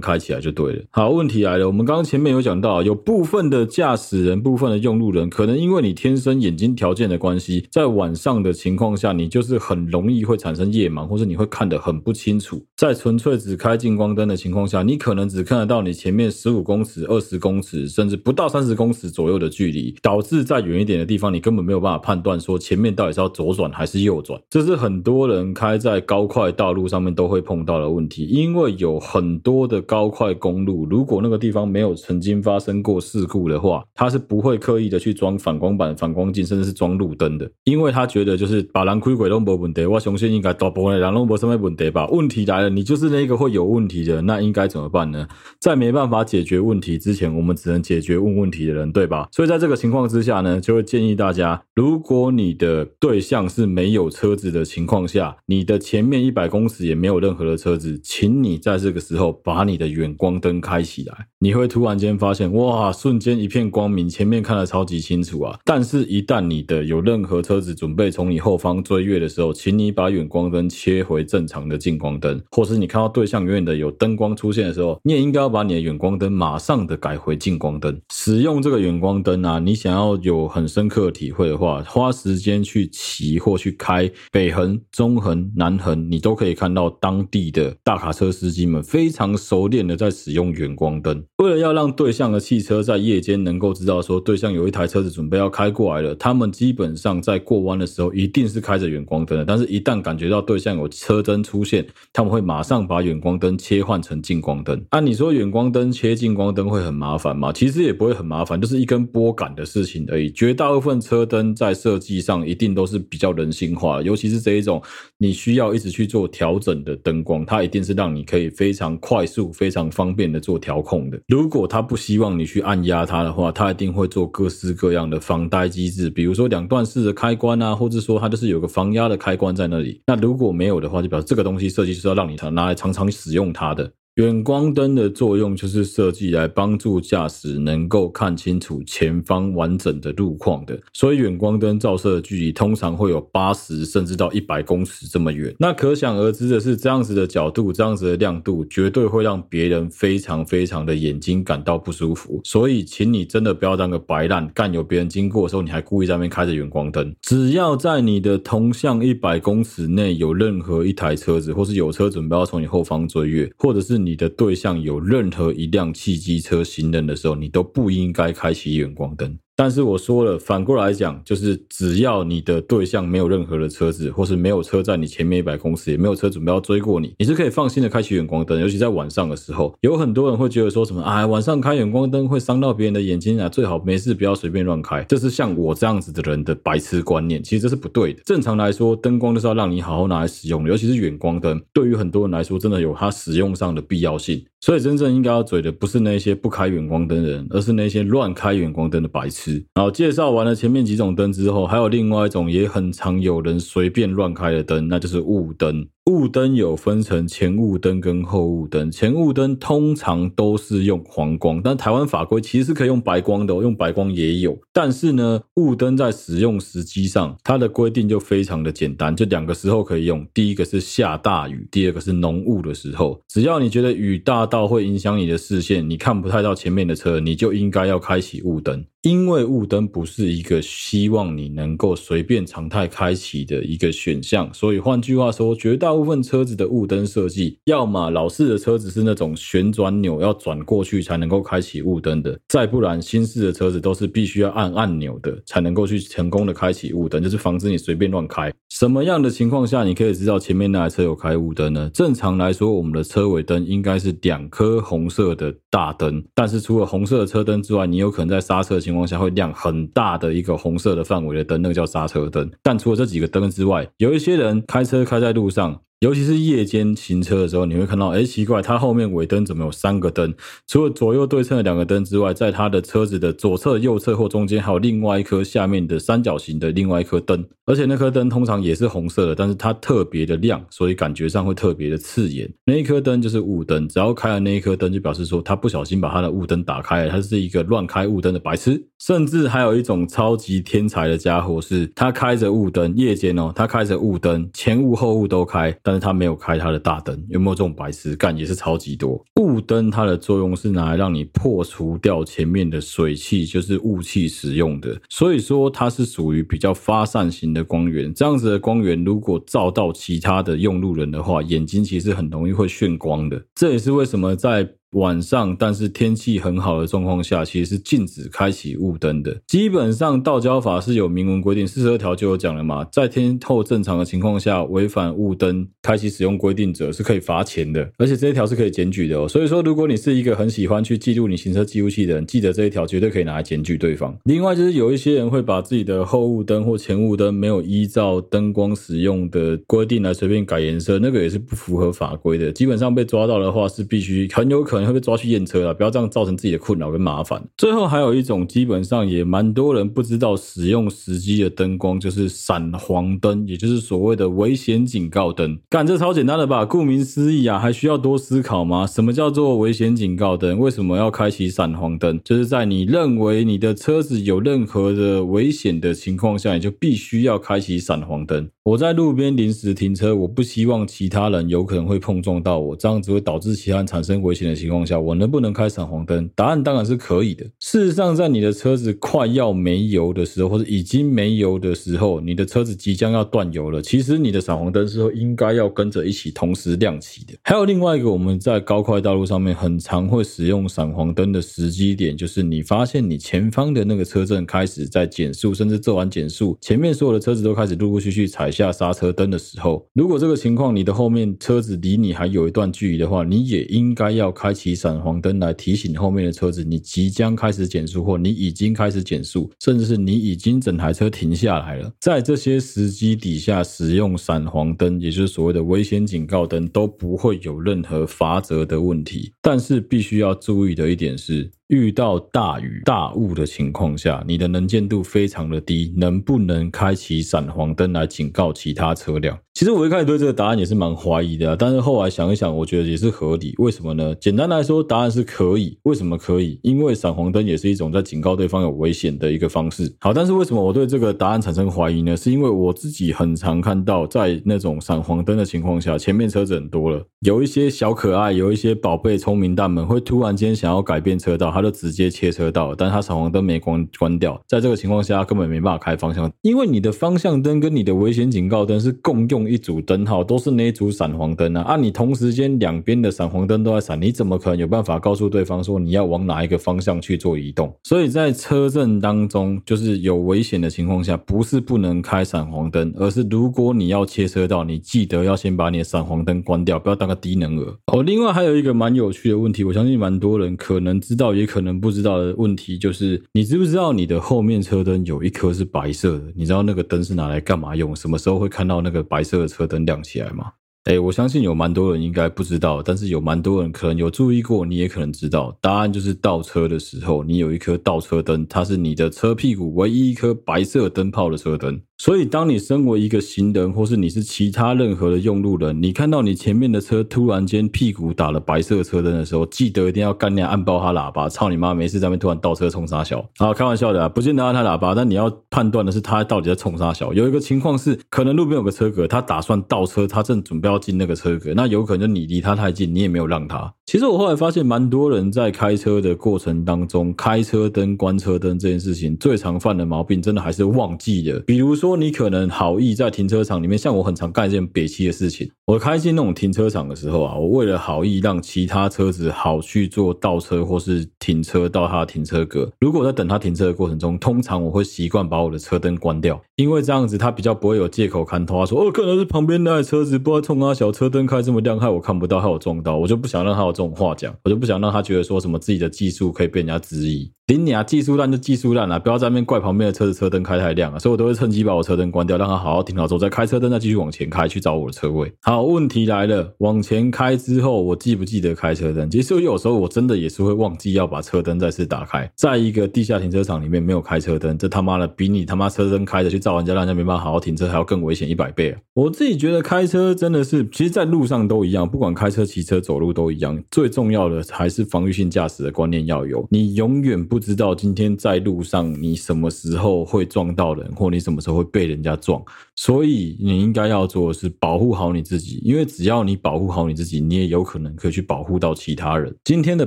[0.00, 0.82] 开起来就对了。
[0.90, 12.60] 好，问题来了，我们刚刚前面有讲到，有部分的驾驶人、部分的用路人，可能因为你天生眼睛条件的关系，在晚上的情况下，你就是很容易会产生夜盲，或者你会看得很不清楚。
[12.76, 19.43] 在纯粹只开近光灯的情况下，你可能只看得到你前面十五公尺、二十公尺，甚至不到三十公尺左右的。
[19.44, 28.26] 的距离导致在远一点的地方，你根本没有办法判断说前面到底是要左转还是右转，这是很多人开在高快道路上面都会碰到的问题。
[28.26, 42.06] 因为有很多的高快公路，如果那个地方没有曾经发生过事故的话，他是不会刻意的去装反光板、反光镜，甚至是装路灯的，因为他觉得就是把人开鬼都没问题，我相信应该大部分的人都没什么问题吧。
[42.08, 45.26] 问题来了，你就是那个会有问题的，那应该怎么办呢？
[45.60, 49.28] 在没办法解决问题之前，我们只能解决问问题的人，对吧？
[49.34, 61.26] 所以在这个情况之下呢，就会建议大家，如果你的对象是没有车子的情况下，你的前面一百公尺也没有任何的车子，请你在这个时候把你的远光灯开起来。
[61.40, 65.58] 你会突然间发现，哇，瞬间一片光明，前面看得超级清楚啊！
[65.64, 78.00] 但是，一旦你的有任何车子准备从你后方追越的时候，请你把远光灯切回正常的近光灯，或是你看到对象远远的有灯光出现的时候，你也应该要把你的远光灯马上的改回近光灯。
[78.12, 79.58] 使用这个远光灯啊。
[79.58, 91.24] 你想要有很深刻的体会的话，花时间去骑或去开北横、中横、南横，你都可以看到当地的大卡车司机们非常熟练的在使用远光灯。
[91.38, 99.44] 为了要让对向的汽车在夜间能够知道说对向有一台车子准备要开过来了，他们基本上在过弯的时候一定是开着远光灯的。
[99.44, 104.84] 但是，一旦感觉到对向有车灯出现，他们会马上把远光灯切换成近光灯。
[104.90, 107.52] 按你说远光灯切近光灯会很麻烦吗？
[107.52, 110.28] 其实也不会很麻烦，就是一根拨杆的事情而已。
[110.32, 114.82] 绝大部分车灯在设计上一定都是比较人性化，尤其是这一种
[115.18, 121.20] 你需要一直去做调整的灯光，它一定是让你可以非常快速、非常方便的做调控的。
[121.28, 130.02] 如果它不希望你去按压它的话，它一定会做各式各样的防呆机制，比如说两段式的开关啊，或者说它就是有个防压的开关在那里。
[130.08, 133.92] 那如果没有的话，就表示这个东西设计是要让你拿来常常使用它的。
[134.14, 145.52] 远光灯的作用就是设计来帮助驾驶能够看清楚前方完整的路况的，所以远光灯照射的距离通常会有八十甚至到一百公尺这么远。
[145.58, 152.40] 那可想而知的是，这样子的角度、这样子的亮度，绝对会让别人非常非常的眼睛感到不舒服。
[152.44, 157.12] 所以，请你真的不要当个白烂，干有别人经过的时候，你还故意在那边开着远光灯。
[157.20, 169.38] 只要在你的同向一百公尺内有任何一台车子，或是有车准备要从你后方追越，或者是你的对象有任何一辆汽机车行人的时候，你都不应该开启远光灯。
[169.56, 178.60] 但是我说了，反过来讲，就是只要你的对象没有任何的车子，或是没有车在你前面一百公尺，也没有车准备要追过你，你是可以放心的开启远光灯。
[178.60, 185.04] 尤其在晚上的时候，有很多人会觉得说什么啊，晚上开远光灯会伤到别人的眼睛啊，最好没事不要随便乱开。
[185.04, 188.20] 这是像我这样子的人的白痴观念，其实这是不对的。
[188.24, 194.44] 正常来说，灯光就是要让你好好拿来使用的，尤其是远光灯，对于很多人来说，真的有它使用上的必要性。
[194.60, 199.43] 所以真正应该要嘴的，不是那些不开远光灯的人，而是那些乱开远光灯的白痴。
[199.74, 205.86] 然后介绍完了前面几种灯之后，还有另外一种也很常有人随便乱开的灯，那就是雾灯。
[206.10, 214.58] 雾灯有分成前雾灯跟后雾灯，前雾灯通常都是用黄光，但台湾法规其实可以用白光的，用白光也有。
[214.70, 220.26] 但是呢，雾灯在使用时机上，它的规定就非常的简单，就两个时候可以用。
[220.34, 223.18] 第一个是下大雨，第二个是浓雾的时候。
[223.26, 228.84] 只要你觉得雨大到会影响你的视线，你看不太到前面的车，你就应该要开启雾灯。
[229.00, 248.52] 因为雾灯不是一个希望你能够随便常态开启的一个选项，所以换句话说，绝大部分车子的雾灯设计，要么老式的车子是那种旋转钮要转过去才能够开启雾灯的，再不然新式的车子都是必须要按按钮的才能够去成功的开启雾灯，就是防止你随便乱开。
[248.70, 251.90] 什么样的情况下你可以知道前面那台车有开雾灯呢？
[251.94, 262.50] 正常来说，我们的车尾灯应该是两颗红色的大灯，但是除了红色的车灯之外，你有可能在刹车的情况下会亮很大的一个红色的范围的灯，那个叫刹车灯。
[262.62, 265.80] 但除了这几个灯之外，有一些人开车开在路上。
[266.04, 270.34] 尤其是夜间行车的时候，你会看到，哎，奇怪，它后面尾灯怎么有三个灯？
[270.66, 277.42] 除了左右对称的两个灯之外，在它的车子的左侧、右侧或中间，还有另外一颗下面的三角形的另外一颗灯。
[277.64, 282.52] 而且那颗灯通常也是红色的，但是它特别的亮，所以感觉上会特别的刺眼。
[282.66, 288.88] 那一颗灯就是雾灯，只要开了那一颗灯，就表示说他不小心把他的雾灯打开了，他是一个乱开雾灯的白痴。
[288.98, 298.36] 甚至还有一种超级天才的家伙，是他开着雾灯，夜间哦，他开着雾灯，前雾后雾都开，但是他没有开它的大灯，有没有这种白痴干？
[298.36, 299.24] 也是超级多。
[299.40, 308.12] 雾灯它的作用是拿来让你破除掉前面的水汽，就是雾气使用的，所以说它是属于比较发散型的光源。
[308.12, 313.42] 这样子的光源如果照到其他的用路人的话，眼睛其实很容易会眩光的。
[313.54, 319.36] 这也是为什么在晚上，但是天气很好的状况下，其实是禁止开启雾灯的。
[319.46, 329.28] 基本上，道交法是有明文规定，四十二条就有讲了嘛，在天候正常的情况下，违反雾灯开启使用规定者是可以罚钱的，而且这一条是可以检举的哦。
[329.28, 334.16] 所以说，如果你是一个很喜欢去记录你行车记录器的人，记得这一条绝对可以拿来检举对方。
[334.24, 342.52] 另外，就是有一些人会把自己的后雾灯或前雾灯没有依照灯光使用的规定来随便改颜色，那个也是不符合法规的。
[342.52, 344.83] 基本上被抓到的话，是必须很有可能。
[344.86, 347.42] 会被抓去验车了，不要这样造成自己的困扰跟麻烦。
[347.56, 355.58] 最后还有一种，基本上也蛮多人不知道使用时机的灯光，就是闪黄灯，也就是所谓的危险警告灯。
[355.70, 356.64] 干，这超简单的吧？
[356.64, 358.86] 顾名思义啊，还需要多思考吗？
[358.86, 360.58] 什么叫做危险警告灯？
[360.58, 362.20] 为什么要开启闪黄灯？
[362.24, 368.48] 就是在你认为你的车子有任何的危险的情况下，你就必须要开启闪黄灯。
[368.64, 376.26] 我在路边临时停车，我不希望其他人有可能会碰撞到我，这样子会导致其他人产生危险的情况下，我能不能开闪黄灯？
[376.34, 377.44] 答案当然是可以的。
[377.60, 387.34] 事实上，在你的车子快要没油的时候，或者已经没油的时候，你的车子即将要断油了，其实你的闪黄灯是应该要跟着一起同时亮起的。
[387.42, 398.53] 还有另外一个，我们在高快道路上面很常会使用闪黄灯的时机点，就是你发现你前方的那个车阵开始在减速，甚至做完减速，前面所有的车子都开始陆陆续续踩。
[398.54, 411.92] 下刹车灯的时候，如果这个情况你的后面车子离你还有一段距离的话，你也应该要开启闪黄灯来提醒后面的车子，你即将开始减速，或你已经开始减速，甚至是你已经整台车停下来了。
[412.00, 419.32] 在这些时机底下使用闪黄灯，也就是所谓的危险警告灯，都不会有任何罚则的问题。
[419.42, 429.38] 但是必须要注意的一点是，遇到大雨大雾的情况下，你的能见度非常的低，能不能开启闪黄灯来警告其他车辆？
[429.54, 433.54] 其实我一开始对这个答案也是蛮怀疑的啊，但是后来想一想，我觉得也是合理。
[433.58, 434.12] 为什么呢？
[434.16, 435.78] 简单来说，答案是可以。
[435.84, 436.58] 为什么可以？
[436.62, 439.94] 因为闪黄灯也是一种在警告对方有危险的一个方式。
[440.00, 442.16] 好，但是为什么我对这个答案产生怀疑呢？
[442.16, 451.52] 是因为我自己很常看到，在那种闪黄灯的情况下，前面车子很多了，有一些小可爱，有一些宝贝聪明蛋们会突然间想要改变车道。
[451.52, 461.62] 他就直接切车道，但他闪黄灯没关关掉，在这个情况下，根本没办法开方向，因为你的方向灯跟你的危险警告灯是共用一组灯号，都是那一组闪黄灯啊。
[461.62, 467.74] 啊，你同时间两边的闪黄灯都在闪，你怎么可能有办法告诉对方说你要往哪一个方向去做移动？
[467.84, 477.74] 所以在车阵当中，就是有危险的情况下，不是不能开闪黄灯，而是如果你要切车道，你记得要先把你的闪黄灯关掉，不要当个低能儿。
[477.86, 481.44] 哦，另外还有一个蛮有趣的问题，我相信蛮多人可能知道，也。
[481.54, 486.24] 可能不知道的问题就是，你知不知道你的后面车灯有一颗是白色的？
[486.34, 487.94] 你知道那个灯是拿来干嘛用？
[487.94, 490.52] 什么时候会看到那个白色这个车灯亮起来吗？
[490.84, 495.56] 哎，我相信有蛮多人应该不知道，但是有蛮多人可能有注意过，你也可能知道。
[495.60, 501.82] 答案就是倒车的时候，你有一颗倒车灯，它是你的车屁股唯一一颗白色灯泡的车灯。
[501.96, 511.72] 所以，当你身为一个行人，或是你是其他任何的用路人，你看到你前面的车突然间屁股打了白色车灯的时候，记得一定要干娘按爆他喇叭，操你妈！
[511.72, 513.24] 没事在那边突然倒车冲杀小。
[513.38, 517.12] 好，开玩笑的啊，不见得按他喇叭，但你要判断的是他到底在冲三小。
[517.12, 523.72] 有一个情况是，可能路边有个车格，他打算倒车，他正准备要进那个车格，那有可能就你离他太近，你也没有让他。
[523.86, 531.38] 其实我后来发现，蛮多人在开车的过程当中，开车灯、关车灯这件事情，最常犯的毛病，真的还是忘记了。
[531.40, 535.50] 比如说，说你可能好意在停车场里面，像我很常干一件憋气的事情。
[535.66, 542.70] 我开进那种停车场的时候啊，我为了好意让其他车子好去做倒车或是停车到他的停车格。
[542.80, 557.30] 如果在等他停车的过程中，通常我会习惯把我的车灯关掉，因为这样子他比较不会有借口看透，他说哦，可能是旁边那台车子不知道冲他小车灯开这么亮，害我看不到，害我撞到，我就不想让他有这种话讲，我就不想让他觉得说什么自己的技术可以被人家质疑。
[557.46, 565.30] 顶你啊，技术烂就技术烂啊，不要在那边怪旁边的车子车灯开太亮啊，所以我都会趁机把我车灯关掉，让他好好停好之后再开车灯，再继续往前开去找我的车位。
[565.42, 569.10] 好，问题来了，往前开之后，我记不记得开车灯？
[569.10, 578.76] 其实有时候我真的也是会忘记要把车灯再次打开，在一个地下停车场里面没有开车灯，这他妈的比你他妈车灯开着去照人家，让人家没办法好好停车还要更危险一百倍！
[578.94, 588.04] 我自己觉得开车真的是，其实在路上都一样，不管开车、骑车、走路都一样，最重要的还是防御性驾驶的观念要有，你永远不知道今天。
[588.16, 592.42] 在路上，你什么时候会撞到人，或你什么时候会被人家撞？
[592.76, 599.34] 所以你应该要做的是保护好你自己，因为只要你保护好你自己，你也有可能可以去保护到其他人。
[599.44, 599.86] 今天的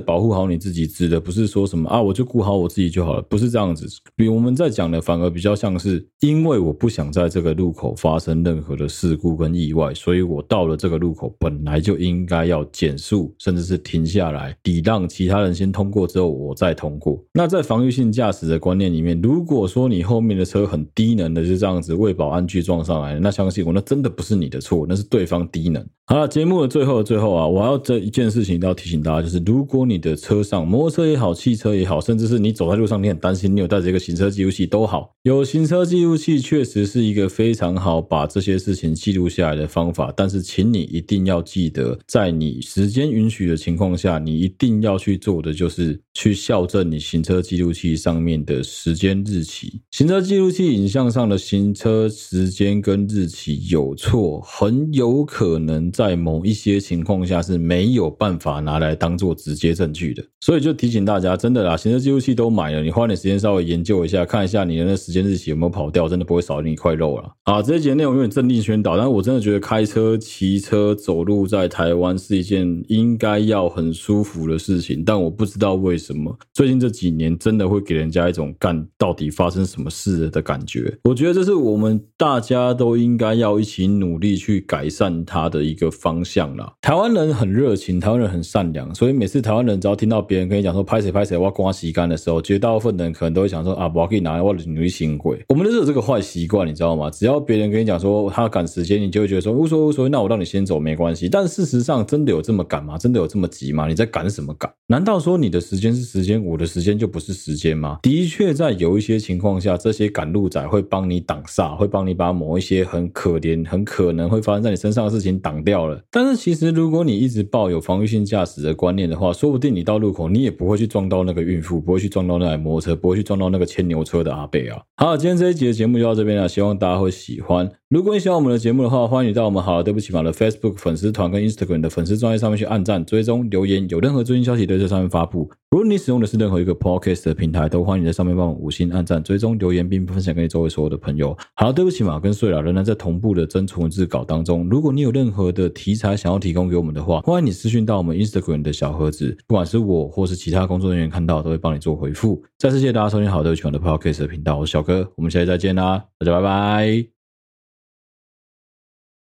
[0.00, 3.86] 保护好你自己，指的不是说什么啊，我就顾好我自己就好了，不是这样子。
[4.16, 17.22] 比我们在讲的，反而比较像是，因为因为我不想在这个路口发生任何的事故跟意外，所以我到了这个路口，本来就应该要减速，甚至是停下来，抵让其他人先通过之后，我再通过。
[17.34, 22.82] 那在防御性驾驶的观念里面，如果说你后面的车很低能的，就这样子为保安去撞。
[22.82, 25.86] 上来，那相信我，那真的不是你的错，那是对方低能。
[26.10, 40.10] 好了，节目的最后的最后啊，我要这一件事情都要提醒大家，就是如果你的车上摩托车也好，汽车也好，甚至是你走在路上，你很担心你有带着一个行车记录器都好，有行车记录器确实是一个非常好把这些事情记录下来的方法。
[40.16, 49.82] 但是，请你一定要记得，在你时间允许的情况下，你一定要去做的就是去校正你行车记录器上面的时间日期。
[49.90, 55.92] 行车记录器影像上的行车时间跟日期有错，很有可能。
[55.98, 67.32] 在某一些情况下是没有办法拿来当做直接证据的，所以就提醒大家，真的啦，行车记录器都买了，你花点时间稍微研究一下，看一下你的那时间日期有没有跑掉，真的不会少你一块肉了。
[67.42, 80.96] 啊，这一节内容有点政令宣导，但是我真的觉得开车、骑车、走路在台湾是一件应该要很舒服的事情，但我不知道为什么最近这几年真的会给人家一种干到底发生什么事的感觉。
[81.02, 85.87] 我觉得这是我们大家都应该要一起努力去改善它的一个。
[85.90, 95.42] 方向啦，台湾人很热情，台湾人很善良，所以每次台湾人只要听到别人跟你讲说拍谁拍谁，我要刮洗干的时候，绝大部分人可能都会想说啊，我可以拿来我的努力行鬼。
[95.48, 97.10] 我们就是有这个坏习惯，你知道吗？
[97.10, 101.28] 只要别人跟你讲说他赶时间，你就会觉得说无所谓无所谓，那我让你先走没关系。
[101.28, 102.96] 但事实上，真的有这么赶吗？
[102.98, 103.86] 真的有这么急吗？
[103.86, 104.70] 你在赶什么赶？
[104.86, 107.98] 难道说你的时间是时间，我的时间就不是时间吗？
[108.02, 116.02] 的确，在有一些情况下，这些赶路仔会帮你挡煞，会帮你把某一些很可怜、很可能会发生在你身上的事情挡掉了。
[116.10, 124.80] 但是其实，如果你一直抱有防御性驾驶的观念的话，说不定你到路口你也不会去撞到那个孕妇，不会去撞到那台摩托车，不会去撞到那个牵牛车的阿贝啊。
[124.96, 127.70] 好，今天这一集的节目就到这边了，希望大家会喜欢。
[127.90, 135.50] 如果你喜欢我们的节目的话，欢迎你到我们好了对不起马的 Facebook 粉丝团跟 Instagram 的粉丝专页上面去按赞、追踪、留言，有任何最新消息都在上面发布。
[135.70, 141.34] 如果你使用的是任何一个 Podcast 的平台，都欢迎你在上面帮我五星按赞、追踪、留言，并分享给你周围所有的朋友。
[141.54, 144.68] 好了，对不起嘛跟碎了仍然在同步的增存文字稿当中。
[144.68, 152.42] 如果你有任何的题材想要提供给我们的话，欢迎你私讯到我们 Instagram 的小盒子，不管是我或是其他工作人员看到，都会帮你做回复。
[152.58, 157.08] 再次谢谢大家收听好了对不起嘛的 Podcast 的频道，我是小哥，我们下期再见啦，大家拜拜。